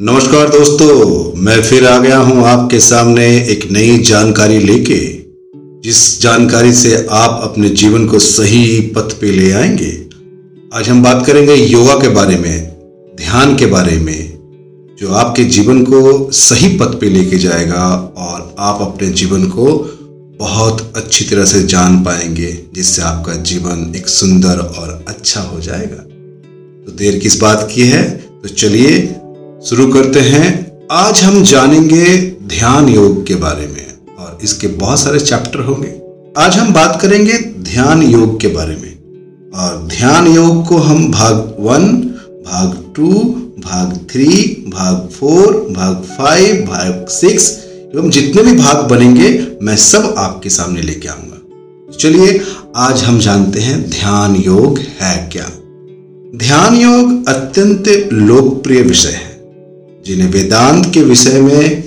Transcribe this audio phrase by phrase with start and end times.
[0.00, 4.98] नमस्कार दोस्तों, मैं फिर आ गया हूँ आपके सामने एक नई जानकारी लेके,
[5.82, 10.06] जिस जानकारी से आप अपने जीवन को सही पथ पे ले आएँगे।
[10.74, 12.68] आज हम बात करेंगे योगा के बारे में,
[13.16, 14.38] ध्यान के बारे में,
[15.00, 19.66] जो आपके जीवन को सही पथ पे लेके जाएगा और आप अपने जीवन को
[20.38, 26.02] बहुत अच्छी तरह से जान पाएँगे, जिससे आपका जीवन एक सुंदर और अच्छा हो जाएगा।
[26.86, 28.10] तो देर किस बात की है?
[28.42, 29.20] तो चलिए
[29.66, 30.48] शुरू करते हैं।
[30.92, 32.16] आज हम जानेंगे
[32.46, 35.88] ध्यान योग के बारे में, और इसके बहुत सारे चैप्टर होंगे।
[36.38, 38.92] आज हम बात करेंगे ध्यान योग के बारे में,
[39.54, 41.92] और ध्यान योग को हम भाग वन,
[42.46, 43.12] भाग टू,
[43.58, 44.30] भाग थ्री,
[44.68, 47.50] भाग फोर, भाग फाइव, भाग सिक्स,
[47.94, 52.40] एवं जितने भी भाग बनेंगे, मैं सब आपके सामने लेके आऊँगा। चलिए,
[52.76, 55.52] आज हम जानते हैं ध्यान योग है क्या।
[56.36, 59.35] ध्यान योग अत्यंत लोकप्रिय विषय है।
[60.06, 61.82] जिन्हें वेदांत के विषय में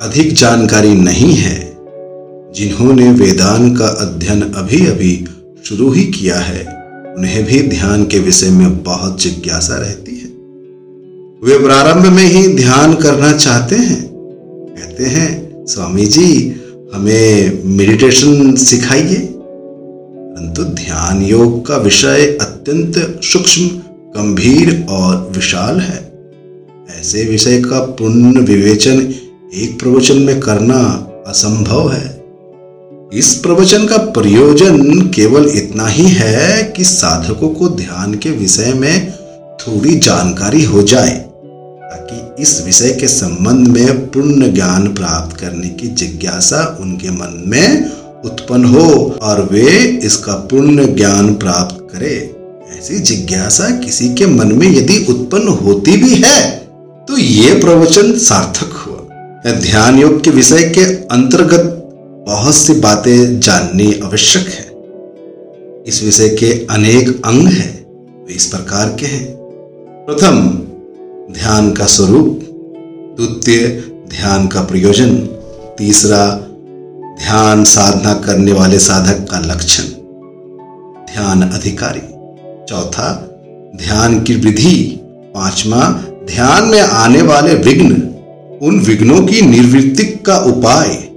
[0.00, 1.76] अधिक जानकारी नहीं है,
[2.54, 5.24] जिन्होंने वेदांत का अध्ययन अभी अभी
[5.64, 6.66] शुरू ही किया है,
[7.18, 10.26] उन्हें भी ध्यान के विषय में बहुत जिज्ञासा रहती है।
[11.44, 14.08] वे प्रारंभ में ही ध्यान करना चाहते हैं।
[14.78, 16.54] कहते हैं, स्वामी जी,
[16.94, 19.18] हमें मेडिटेशन सिखाइए।
[20.34, 23.66] परंतु ध्यान योग का विषय अत्यंत सूक्ष्म,
[24.16, 26.10] गंभीर और विशाल है।
[27.00, 28.98] ऐसे विषय का पूर्ण विवेचन
[29.54, 30.78] एक प्रवचन में करना
[31.26, 32.20] असंभव है।
[33.12, 39.12] इस प्रवचन का प्रयोजन केवल इतना ही है कि साधकों को ध्यान के विषय में
[39.60, 41.16] थोड़ी जानकारी हो जाए,
[41.82, 47.90] ताकि इस विषय के संबंध में पूर्ण ज्ञान प्राप्त करने की जिज्ञासा उनके मन में
[48.24, 49.68] उत्पन्न हो और वे
[50.04, 52.16] इसका पूर्ण ज्ञान प्राप्त करे।
[52.78, 56.60] ऐसी जिज्ञासा किसी के मन में यदि उत्पन्न होती भी है
[57.10, 61.90] तो ये प्रवचन सार्थक हुआ। ध्यान योग के विषय के अंतर्गत
[62.26, 64.70] बहुत सी बातें जाननी आवश्यक है।
[65.86, 67.86] इस विषय के अनेक अंग हैं,
[68.24, 69.36] वे इस प्रकार के हैं।
[70.06, 70.48] प्रथम,
[71.34, 72.40] ध्यान का स्वरूप।
[73.20, 73.68] द्वितीय,
[74.08, 75.16] ध्यान का प्रयोजन।
[75.78, 76.26] तीसरा,
[77.24, 79.84] ध्यान साधना करने वाले साधक का लक्षण।
[81.14, 82.00] ध्यान अधिकारी।
[82.68, 83.38] चौथा,
[83.76, 85.00] ध्यान की विधि
[85.34, 88.14] पांचवा ध्यान में आने वाले विघ्न
[88.62, 91.08] उन विघ्नों की निर्वृत्ति का उपाय।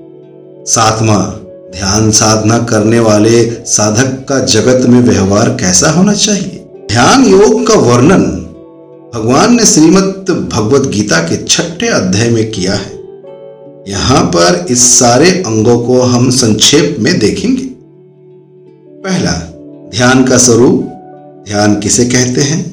[0.65, 1.39] सातवा,
[1.79, 6.65] ध्यान साधना करने वाले साधक का जगत में व्यवहार कैसा होना चाहिए?
[6.91, 8.21] ध्यान योग का वर्णन
[9.15, 13.03] भगवान ने श्रीमद भगवत गीता के छठे अध्याय में किया है।
[13.87, 17.63] यहाँ पर इस सारे अंगों को हम संक्षेप में देखेंगे।
[19.03, 19.31] पहला,
[19.95, 20.83] ध्यान का स्वरूप।
[21.47, 22.72] ध्यान किसे कहते हैं?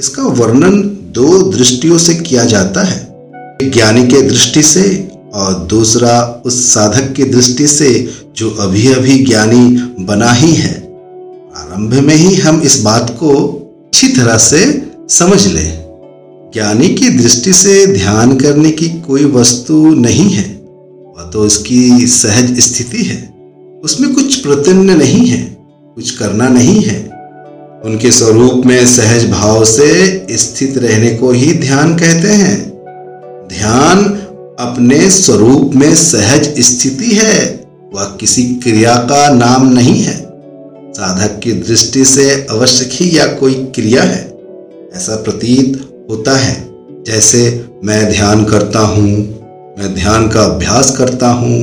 [0.00, 0.80] इसका वर्णन
[1.12, 2.98] दो दृष्टियों से किया जाता है।
[3.62, 7.90] एक ज्ञानी के दृष्टि से और दूसरा उस साधक की दृष्टि से
[8.36, 10.74] जो अभी अभी ज्ञानी बना ही है।
[11.56, 13.34] आरंभ में ही हम इस बात को
[13.86, 14.60] अच्छी तरह से
[15.10, 15.88] समझ लें।
[16.54, 20.44] ज्ञानी की दृष्टि से ध्यान करने की कोई वस्तु नहीं है,
[21.18, 23.22] वह तो इसकी सहज स्थिति है।
[23.84, 25.42] उसमें कुछ प्रत्यन्न नहीं है,
[25.96, 27.07] कुछ करना नहीं है।
[27.84, 32.56] उनके स्वरूप में सहज भाव से स्थित रहने को ही ध्यान कहते हैं।
[33.48, 34.04] ध्यान
[34.60, 40.16] अपने स्वरूप में सहज स्थिति है, वह किसी क्रिया का नाम नहीं है।
[40.94, 44.20] साधक की दृष्टि से अवश्य ही या कोई क्रिया है,
[44.94, 46.56] ऐसा प्रतीत होता है।
[47.06, 47.42] जैसे
[47.84, 49.08] मैं ध्यान करता हूँ,
[49.78, 51.58] मैं ध्यान का अभ्यास करता हूँ,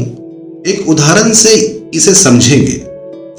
[0.67, 1.55] एक उदाहरण से
[1.93, 2.81] इसे समझेंगे।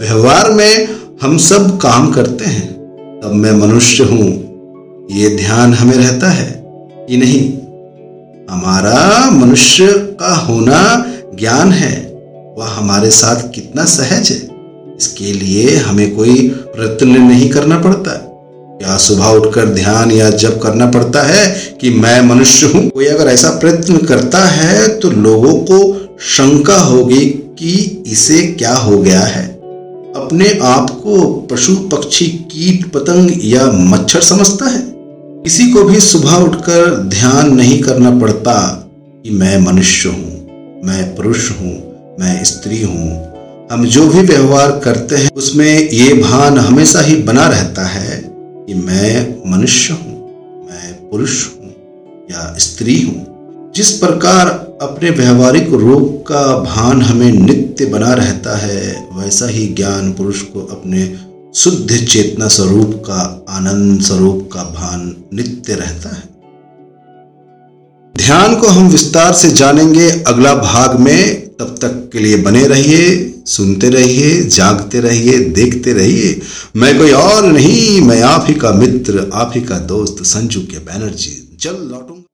[0.00, 2.72] व्यवहार में हम सब काम करते हैं,
[3.20, 4.28] तब मैं मनुष्य हूँ।
[5.12, 6.64] ये ध्यान हमें रहता है
[7.08, 7.52] कि नहीं?
[8.50, 9.86] हमारा मनुष्य
[10.20, 12.14] का होना ज्ञान है।
[12.58, 14.48] वह हमारे साथ कितना सहज है।
[14.96, 18.10] इसके लिए हमें कोई प्रयत्न नहीं करना पड़ता।
[18.78, 22.88] क्या सुबह उठकर ध्यान या जब करना पड़ता है कि मैं मनुष्य हूँ?
[22.90, 27.26] कोई अगर ऐसा प्रयत्न करता है तो लोगों को शंका होगी
[27.58, 29.55] कि इसे क्या हो गया है।
[30.16, 34.80] अपने आप को पशु, पक्षी, कीट, पतंग या मच्छर समझता है?
[35.44, 38.54] किसी को भी सुबह उठकर ध्यान नहीं करना पड़ता
[39.24, 41.74] कि मैं मनुष्य हूँ, मैं पुरुष हूँ,
[42.20, 47.46] मैं स्त्री हूँ। हम जो भी व्यवहार करते हैं, उसमें ये भान हमेशा ही बना
[47.48, 50.18] रहता है कि मैं मनुष्य हूँ,
[50.66, 51.74] मैं पुरुष हूँ
[52.30, 53.35] या स्त्री हूँ।
[53.76, 54.48] जिस प्रकार
[54.82, 60.60] अपने व्यवहारिक रूप का भान हमें नित्य बना रहता है, वैसा ही ज्ञान पुरुष को
[60.60, 61.18] अपने
[61.54, 66.22] शुद्ध चेतना स्वरूप का, आनंद स्वरूप का भान नित्य रहता है।
[68.16, 73.34] ध्यान को हम विस्तार से जानेंगे अगला भाग में। तब तक के लिए बने रहिए,
[73.46, 76.40] सुनते रहिए, जागते रहिए, देखते रहिए।
[76.76, 80.78] मैं कोई और नहीं, मैं आप ही का मित्र, आप ही का दोस्त, संजू के
[80.78, 82.25] बैनर्जी। जल लौटूँगा।